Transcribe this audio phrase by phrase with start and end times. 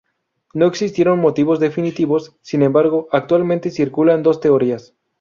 [0.55, 4.95] No existieron motivos definitivos, sin embargo, actualmente circulan dos teorías.